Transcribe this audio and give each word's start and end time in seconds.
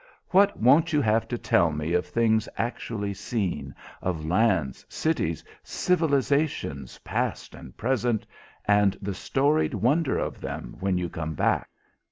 What 0.29 0.57
won't 0.59 0.93
you 0.93 1.01
have 1.01 1.27
to 1.27 1.37
tell 1.37 1.71
me 1.71 1.93
of 1.93 2.07
things 2.07 2.49
actually 2.57 3.13
seen, 3.13 3.75
of 4.01 4.25
lands, 4.25 4.83
cities, 4.89 5.43
civilizations, 5.61 6.97
past 7.03 7.53
and 7.53 7.77
present, 7.77 8.25
and 8.65 8.97
the 8.99 9.13
storied 9.13 9.75
wonder 9.75 10.17
of 10.17 10.41
them, 10.41 10.75
when 10.79 10.97
you 10.97 11.07
come 11.07 11.35
back!" 11.35 11.69